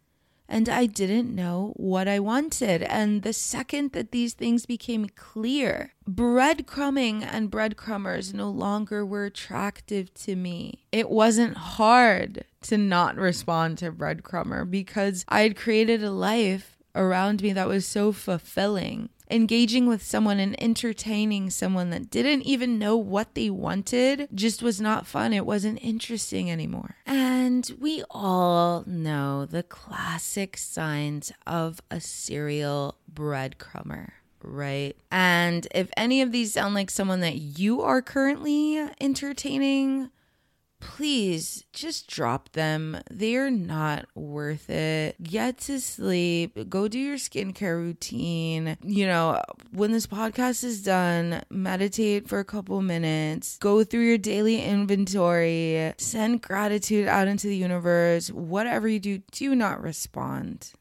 and 0.48 0.70
I 0.70 0.86
didn't 0.86 1.34
know 1.34 1.74
what 1.78 2.08
I 2.08 2.20
wanted. 2.20 2.84
And 2.84 3.24
the 3.24 3.34
second 3.34 3.94
that 3.94 4.12
these 4.12 4.34
things 4.34 4.66
became 4.66 5.08
clear, 5.16 5.94
breadcrumbing 6.08 7.24
and 7.24 7.50
breadcrumbers 7.50 8.34
no 8.34 8.50
longer 8.50 9.06
were 9.06 9.26
attractive 9.26 10.14
to 10.16 10.36
me. 10.36 10.86
It 10.92 11.10
wasn't 11.10 11.58
hard 11.58 12.46
to 12.64 12.78
not 12.78 13.16
respond 13.16 13.80
to 13.80 13.92
breadcrumber 13.92 14.70
because 14.70 15.26
I 15.28 15.42
had 15.42 15.56
created 15.56 16.04
a 16.04 16.12
life 16.12 16.78
around 16.96 17.42
me 17.42 17.54
that 17.54 17.68
was 17.68 17.88
so 17.88 18.12
fulfilling 18.12 19.10
engaging 19.34 19.88
with 19.88 20.04
someone 20.04 20.40
and 20.40 20.62
entertaining 20.62 21.50
someone 21.50 21.90
that 21.90 22.12
didn't 22.12 22.44
even 22.44 22.78
know 22.78 22.96
what 22.96 23.34
they 23.34 23.50
wanted 23.50 24.28
just 24.34 24.62
was 24.62 24.80
not 24.80 25.08
fun. 25.08 25.34
It 25.34 25.46
wasn't 25.46 25.80
interesting 25.82 26.52
anymore. 26.52 26.96
And 27.06 27.70
we 27.80 28.04
all 28.12 28.84
know 28.86 29.46
the 29.46 29.64
classic 29.64 30.56
signs 30.58 31.32
of 31.48 31.82
a 31.90 32.00
serial 32.00 32.98
breadcrumber 33.12 34.12
right? 34.46 34.98
And 35.10 35.66
if 35.74 35.90
any 35.96 36.22
of 36.22 36.34
these 36.34 36.52
sound 36.52 36.76
like 36.76 36.92
someone 36.92 37.22
that 37.22 37.38
you 37.38 37.82
are 37.82 38.02
currently 38.02 38.78
entertaining, 39.00 40.10
please 40.84 41.64
just 41.74 42.08
drop 42.08 42.52
them. 42.52 42.98
They're 43.10 43.50
not 43.50 44.06
worth 44.16 44.70
it. 44.70 45.22
Get 45.24 45.58
to 45.60 45.80
sleep. 45.80 46.70
Go 46.70 46.88
do 46.88 47.00
your 47.00 47.18
skincare 47.18 47.78
routine. 47.78 48.78
You 48.84 49.08
know, 49.08 49.42
when 49.72 49.92
this 49.92 50.08
podcast 50.08 50.64
is 50.64 50.84
done, 50.84 51.44
meditate 51.50 52.28
for 52.28 52.40
a 52.40 52.46
couple 52.46 52.82
minutes. 52.82 53.58
Go 53.58 53.84
through 53.84 54.06
your 54.06 54.18
daily 54.18 54.62
inventory. 54.62 55.94
Send 55.98 56.42
gratitude 56.42 57.08
out 57.08 57.28
into 57.28 57.48
the 57.48 57.58
universe. 57.58 58.30
Whatever 58.30 58.88
you 58.88 59.00
do, 59.00 59.20
do 59.32 59.56
not 59.56 59.82
respond. 59.82 60.74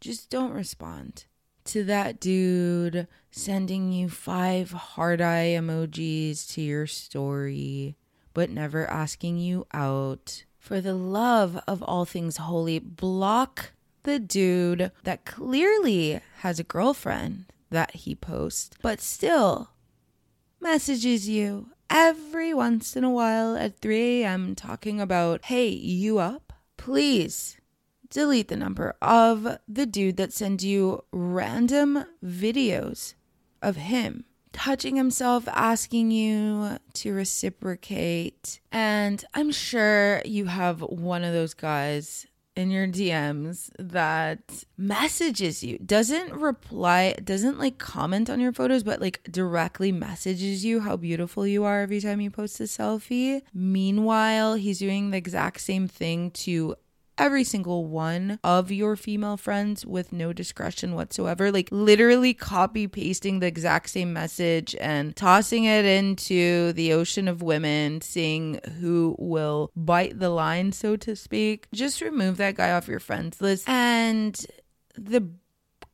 Just 0.00 0.30
don't 0.30 0.52
respond 0.52 1.24
to 1.66 1.84
that 1.84 2.18
dude 2.18 3.06
sending 3.30 3.92
you 3.92 4.08
five 4.08 4.70
hard 4.72 5.20
eye 5.20 5.54
emojis 5.56 6.52
to 6.54 6.62
your 6.62 6.86
story 6.86 7.96
but 8.34 8.50
never 8.50 8.88
asking 8.88 9.38
you 9.38 9.66
out. 9.72 10.44
For 10.58 10.80
the 10.80 10.94
love 10.94 11.60
of 11.66 11.82
all 11.82 12.04
things 12.04 12.36
holy, 12.36 12.78
block 12.78 13.72
the 14.02 14.18
dude 14.18 14.92
that 15.04 15.24
clearly 15.24 16.20
has 16.38 16.58
a 16.58 16.64
girlfriend 16.64 17.46
that 17.70 17.94
he 17.94 18.14
posts, 18.14 18.76
but 18.82 19.00
still 19.00 19.70
messages 20.60 21.28
you 21.28 21.70
every 21.88 22.52
once 22.52 22.96
in 22.96 23.04
a 23.04 23.10
while 23.10 23.56
at 23.56 23.78
3 23.80 24.22
a.m. 24.22 24.54
talking 24.54 25.00
about, 25.00 25.46
hey, 25.46 25.68
you 25.68 26.18
up? 26.18 26.52
Please 26.76 27.56
delete 28.10 28.48
the 28.48 28.56
number 28.56 28.96
of 29.00 29.58
the 29.68 29.86
dude 29.86 30.16
that 30.16 30.32
sends 30.32 30.64
you 30.64 31.04
random 31.12 32.04
videos 32.24 33.14
of 33.62 33.76
him 33.76 34.24
touching 34.52 34.96
himself, 34.96 35.48
asking 35.48 36.10
you 36.10 36.78
to 36.94 37.12
reciprocate. 37.12 38.60
And 38.72 39.24
I'm 39.34 39.52
sure 39.52 40.22
you 40.24 40.46
have 40.46 40.80
one 40.80 41.24
of 41.24 41.32
those 41.32 41.54
guys 41.54 42.26
in 42.56 42.70
your 42.70 42.86
DMs 42.86 43.70
that 43.78 44.64
messages 44.76 45.62
you, 45.62 45.78
doesn't 45.78 46.32
reply, 46.34 47.14
doesn't 47.24 47.58
like 47.58 47.78
comment 47.78 48.28
on 48.28 48.40
your 48.40 48.52
photos, 48.52 48.82
but 48.82 49.00
like 49.00 49.22
directly 49.30 49.92
messages 49.92 50.64
you 50.64 50.80
how 50.80 50.96
beautiful 50.96 51.46
you 51.46 51.64
are 51.64 51.80
every 51.80 52.00
time 52.00 52.20
you 52.20 52.30
post 52.30 52.60
a 52.60 52.64
selfie. 52.64 53.42
Meanwhile, 53.54 54.54
he's 54.54 54.78
doing 54.78 55.10
the 55.10 55.16
exact 55.16 55.60
same 55.60 55.88
thing 55.88 56.32
to 56.32 56.74
every 57.20 57.44
single 57.44 57.84
one 57.84 58.40
of 58.42 58.72
your 58.72 58.96
female 58.96 59.36
friends 59.36 59.84
with 59.84 60.12
no 60.12 60.32
discretion 60.32 60.94
whatsoever. 60.94 61.52
Like 61.52 61.68
literally 61.70 62.32
copy 62.32 62.88
pasting 62.88 63.40
the 63.40 63.46
exact 63.46 63.90
same 63.90 64.12
message 64.12 64.74
and 64.80 65.14
tossing 65.14 65.64
it 65.64 65.84
into 65.84 66.72
the 66.72 66.94
ocean 66.94 67.28
of 67.28 67.42
women, 67.42 68.00
seeing 68.00 68.58
who 68.80 69.14
will 69.18 69.70
bite 69.76 70.18
the 70.18 70.30
line, 70.30 70.72
so 70.72 70.96
to 70.96 71.14
speak. 71.14 71.68
Just 71.74 72.00
remove 72.00 72.38
that 72.38 72.54
guy 72.54 72.72
off 72.72 72.88
your 72.88 73.00
friends 73.00 73.40
list. 73.40 73.68
And 73.68 74.44
the 74.96 75.28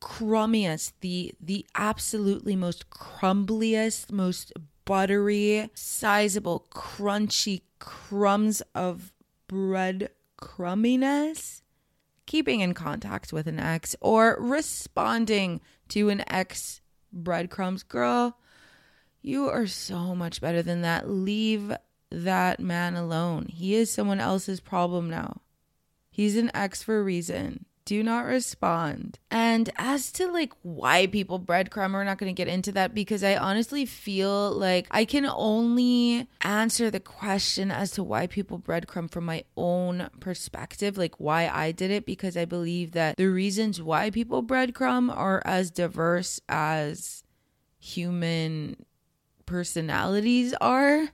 crummiest, 0.00 0.92
the 1.00 1.34
the 1.40 1.66
absolutely 1.74 2.54
most 2.54 2.88
crumbliest, 2.90 4.12
most 4.12 4.52
buttery, 4.84 5.68
sizable, 5.74 6.66
crunchy 6.70 7.62
crumbs 7.80 8.62
of 8.74 9.12
bread 9.48 10.10
crumminess, 10.46 11.62
keeping 12.24 12.60
in 12.60 12.72
contact 12.72 13.32
with 13.32 13.48
an 13.48 13.58
ex, 13.58 13.96
or 14.00 14.36
responding 14.38 15.60
to 15.88 16.08
an 16.08 16.22
ex 16.30 16.80
breadcrumbs. 17.12 17.82
Girl, 17.82 18.38
you 19.22 19.48
are 19.48 19.66
so 19.66 20.14
much 20.14 20.40
better 20.40 20.62
than 20.62 20.82
that. 20.82 21.10
Leave 21.10 21.72
that 22.10 22.60
man 22.60 22.94
alone. 22.94 23.46
He 23.48 23.74
is 23.74 23.90
someone 23.90 24.20
else's 24.20 24.60
problem 24.60 25.10
now. 25.10 25.40
He's 26.10 26.36
an 26.36 26.52
ex 26.54 26.80
for 26.80 27.00
a 27.00 27.02
reason 27.02 27.66
do 27.86 28.02
not 28.02 28.26
respond. 28.26 29.18
And 29.30 29.70
as 29.76 30.12
to 30.12 30.30
like 30.30 30.52
why 30.62 31.06
people 31.06 31.40
breadcrumb, 31.40 31.94
we're 31.94 32.04
not 32.04 32.18
going 32.18 32.34
to 32.34 32.36
get 32.36 32.52
into 32.52 32.72
that 32.72 32.92
because 32.94 33.24
I 33.24 33.36
honestly 33.36 33.86
feel 33.86 34.50
like 34.50 34.88
I 34.90 35.06
can 35.06 35.24
only 35.24 36.26
answer 36.42 36.90
the 36.90 37.00
question 37.00 37.70
as 37.70 37.92
to 37.92 38.02
why 38.02 38.26
people 38.26 38.58
breadcrumb 38.58 39.10
from 39.10 39.24
my 39.24 39.44
own 39.56 40.10
perspective, 40.20 40.98
like 40.98 41.14
why 41.18 41.48
I 41.48 41.72
did 41.72 41.90
it, 41.92 42.04
because 42.04 42.36
I 42.36 42.44
believe 42.44 42.92
that 42.92 43.16
the 43.16 43.26
reasons 43.30 43.80
why 43.80 44.10
people 44.10 44.42
breadcrumb 44.42 45.16
are 45.16 45.40
as 45.46 45.70
diverse 45.70 46.40
as 46.48 47.22
human 47.78 48.84
personalities 49.46 50.52
are. 50.60 51.08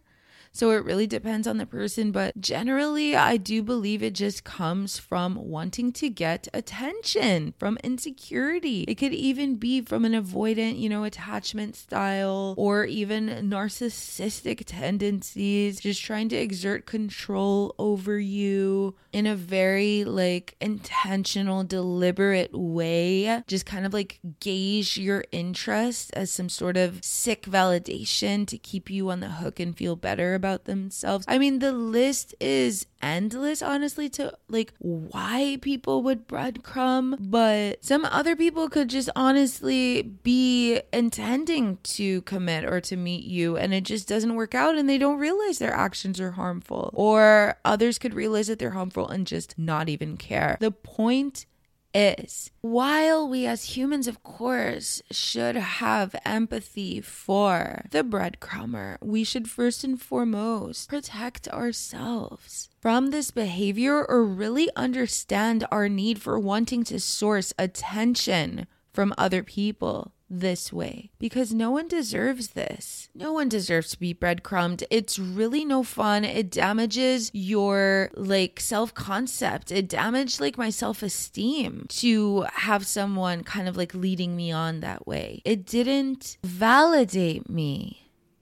So 0.55 0.71
it 0.71 0.85
really 0.85 1.07
depends 1.07 1.47
on 1.47 1.57
the 1.57 1.65
person, 1.65 2.13
but 2.13 2.39
generally, 2.39 3.17
I 3.17 3.39
do 3.39 3.63
believe 3.63 4.03
it 4.03 4.15
just 4.15 4.45
comes 4.45 4.99
from 4.99 5.37
wanting 5.37 5.93
to 5.95 6.11
get 6.11 6.47
attention, 6.53 7.55
from 7.59 7.79
insecurity. 7.83 8.83
It 8.83 8.97
could 8.97 9.15
even 9.15 9.57
be 9.57 9.81
from 9.81 10.05
an 10.05 10.13
avoidant, 10.13 10.79
you 10.79 10.91
know, 10.91 11.05
attachment 11.05 11.75
style 11.75 12.55
or 12.59 12.85
even 12.85 13.29
narcissistic 13.29 14.65
tendencies, 14.67 15.81
just 15.81 16.03
trying 16.03 16.29
to 16.29 16.37
exert 16.37 16.85
control 16.85 17.75
over 17.79 18.19
you 18.19 18.95
in 19.13 19.27
a 19.27 19.35
very 19.35 20.05
like 20.05 20.55
intentional, 20.61 21.65
deliberate 21.65 22.51
way. 22.53 23.43
Just 23.47 23.65
kind 23.65 23.87
of 23.87 23.95
like 23.95 24.21
gauge 24.41 24.99
your 24.99 25.25
interest 25.33 26.11
as 26.13 26.31
some 26.31 26.51
sort 26.51 26.77
of 26.77 27.03
sick 27.03 27.45
validation 27.45 28.47
to 28.47 28.59
keep 28.59 28.91
you 28.91 29.11
on 29.11 29.21
the 29.21 29.29
hook 29.29 29.59
and 29.59 29.77
feel 29.77 29.97
better 29.97 30.35
about 30.43 30.65
themselves. 30.65 31.25
I 31.29 31.39
mean, 31.39 31.61
the 31.61 31.71
list 31.71 32.35
is 32.41 32.87
endless, 33.01 33.63
honestly, 33.63 34.09
to 34.09 34.37
like 34.49 34.75
why 34.79 35.59
people 35.63 36.03
would 36.03 36.27
breadcrumb, 36.27 37.17
but 37.21 37.85
some 37.85 38.05
other 38.07 38.35
people 38.35 38.69
could 38.69 38.89
just 38.89 39.09
honestly 39.15 40.03
be 40.03 40.81
intending 40.93 41.79
to 41.85 42.23
commit 42.23 42.65
or 42.65 42.81
to 42.81 42.97
meet 42.97 43.23
you 43.23 43.57
and 43.57 43.73
it 43.73 43.85
just 43.85 44.09
doesn't 44.09 44.35
work 44.35 44.53
out 44.53 44.77
and 44.77 44.89
they 44.89 44.99
don't 44.99 45.21
realize 45.21 45.61
their 45.61 45.73
actions 45.73 46.19
are 46.19 46.33
harmful. 46.33 46.91
Or 46.93 47.57
others 47.65 47.99
could 47.99 48.13
realize 48.13 48.49
that 48.49 48.59
they're 48.59 48.71
harmful 48.71 49.09
and 49.09 49.29
just 49.29 49.57
not 49.57 49.89
even 49.89 50.17
care. 50.17 50.57
The 50.59 50.73
point 50.73 51.47
is. 51.95 52.51
While 52.61 53.29
we 53.29 53.47
as 53.47 53.77
humans, 53.77 54.07
of 54.07 54.23
course, 54.23 55.03
should 55.11 55.57
have 55.57 56.15
empathy 56.25 57.01
for 57.01 57.85
the 57.91 58.03
breadcrumber, 58.03 58.97
we 59.01 59.25
should 59.25 59.49
first 59.51 59.85
and 59.85 60.01
foremost 60.01 60.89
protect 60.89 61.49
ourselves 61.49 62.69
from 62.81 63.11
this 63.11 63.31
behavior 63.31 64.05
or 64.05 64.25
really 64.25 64.69
understand 64.77 65.67
our 65.71 65.89
need 65.89 66.21
for 66.21 66.39
wanting 66.39 66.85
to 66.85 67.01
source 67.01 67.53
attention 67.59 68.67
from 68.93 69.15
other 69.17 69.43
people 69.43 70.13
this 70.33 70.73
way 70.73 71.11
because 71.19 71.53
no 71.53 71.71
one 71.71 71.87
deserves 71.87 72.49
this. 72.49 73.11
No 73.15 73.33
one 73.33 73.49
deserves 73.49 73.91
to 73.91 74.01
be 74.01 74.15
breadcrumbed. 74.15 74.85
It's 74.91 75.19
really 75.19 75.65
no 75.65 75.83
fun. 75.83 76.25
It 76.25 76.51
damages 76.51 77.31
your 77.35 78.11
like 78.15 78.59
self 78.59 78.95
concept. 78.95 79.71
It 79.71 79.89
damaged 79.89 80.41
like 80.41 80.57
my 80.57 80.71
self 80.71 81.03
esteem 81.03 81.87
to 81.91 82.47
have 82.55 82.87
someone 82.87 83.45
kind 83.45 83.69
of 83.69 83.77
like 83.77 83.95
leading 83.95 84.35
me 84.35 84.51
on 84.51 84.81
that 84.81 85.07
way. 85.07 85.43
It 85.45 85.67
didn't 85.67 86.39
validate 86.43 87.49
me 87.51 87.99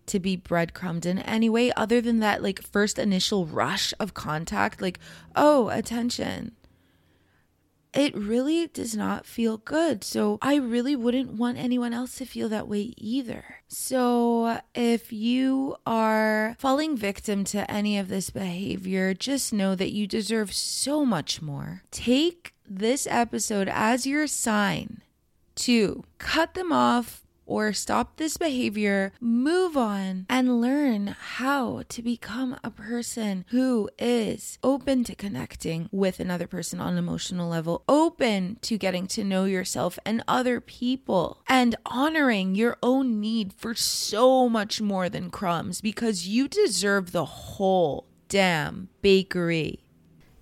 to 0.07 0.19
be 0.19 0.37
breadcrumbed 0.37 1.07
in 1.07 1.19
any 1.21 1.49
way 1.49 1.73
other 1.77 2.01
than 2.01 2.19
that 2.19 2.43
like 2.43 2.61
first 2.63 2.99
initial 2.99 3.47
rush 3.47 3.95
of 4.01 4.13
contact 4.13 4.83
like 4.83 4.99
oh 5.37 5.69
attention 5.69 6.51
it 7.93 8.17
really 8.17 8.67
does 8.69 8.97
not 8.97 9.27
feel 9.27 9.59
good. 9.59 10.05
So 10.05 10.39
I 10.41 10.57
really 10.57 10.95
wouldn't 10.97 11.33
want 11.33 11.59
anyone 11.59 11.93
else 11.93 12.17
to 12.17 12.25
feel 12.25 12.49
that 12.49 12.69
way 12.69 12.95
either. 12.97 13.45
So 13.69 14.61
if 14.75 15.13
you 15.13 15.77
are 15.87 16.57
falling 16.59 16.97
victim 16.97 17.45
to 17.45 17.71
any 17.71 17.99
of 17.99 18.09
this 18.09 18.31
behavior, 18.31 19.15
just 19.15 19.53
know 19.53 19.75
that 19.75 19.93
you 19.93 20.07
deserve 20.07 20.53
so 20.53 21.05
much 21.05 21.43
more. 21.43 21.83
Take 21.91 22.55
this 22.69 23.07
episode 23.11 23.69
as 23.69 24.07
your 24.07 24.27
sign 24.27 25.03
to 25.57 26.05
cut 26.19 26.55
them 26.55 26.73
off 26.73 27.23
or 27.51 27.73
stop 27.73 28.17
this 28.17 28.37
behavior, 28.37 29.13
move 29.21 29.77
on 29.77 30.25
and 30.31 30.61
learn 30.61 31.09
how 31.09 31.83
to 31.89 32.01
become 32.01 32.57
a 32.63 32.71
person 32.71 33.45
who 33.49 33.91
is 33.99 34.57
open 34.63 35.03
to 35.03 35.17
connecting 35.17 35.89
with 35.91 36.21
another 36.21 36.47
person 36.47 36.81
on 36.81 36.93
an 36.93 36.99
emotional 36.99 37.49
level, 37.49 37.83
open 37.89 38.57
to 38.63 38.79
getting 38.79 39.09
to 39.09 39.25
know 39.25 39.45
yourself 39.45 39.99
and 40.07 40.23
other 40.29 40.61
people, 40.61 41.43
and 41.49 41.75
honoring 41.85 42.55
your 42.55 42.77
own 42.85 43.19
need 43.19 43.53
for 43.53 43.75
so 43.75 44.49
much 44.49 44.81
more 44.81 45.09
than 45.09 45.29
crumbs 45.29 45.81
because 45.81 46.29
you 46.29 46.47
deserve 46.47 47.11
the 47.11 47.25
whole 47.25 48.07
damn 48.29 48.89
bakery. 49.03 49.85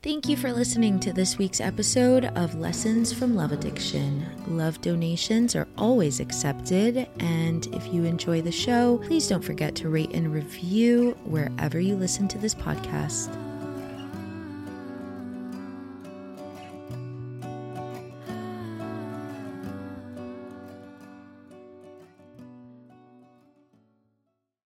Thank 0.00 0.28
you 0.28 0.37
for 0.37 0.52
listening 0.52 1.00
to 1.00 1.12
this 1.12 1.38
week's 1.38 1.61
episode 1.61 2.26
of 2.37 2.54
Lessons 2.54 3.12
from 3.12 3.34
Love 3.34 3.50
Addiction. 3.50 4.24
Love 4.46 4.80
donations 4.80 5.56
are 5.56 5.66
always 5.76 6.20
accepted, 6.20 7.08
and 7.18 7.66
if 7.74 7.92
you 7.92 8.04
enjoy 8.04 8.40
the 8.40 8.52
show, 8.52 8.98
please 8.98 9.26
don't 9.26 9.42
forget 9.42 9.74
to 9.74 9.88
rate 9.88 10.12
and 10.12 10.32
review 10.32 11.16
wherever 11.24 11.80
you 11.80 11.96
listen 11.96 12.28
to 12.28 12.38
this 12.38 12.54
podcast. 12.54 13.37